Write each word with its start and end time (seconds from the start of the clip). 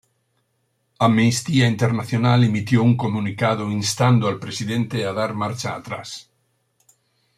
Amnistía 0.97 1.67
Internacional 1.67 2.43
emitió 2.43 2.81
un 2.81 2.97
comunicado 2.97 3.69
instando 3.69 4.27
al 4.27 4.39
presidente 4.39 5.05
a 5.05 5.13
dar 5.13 5.35
marcha 5.35 5.75
atrás. 5.75 6.27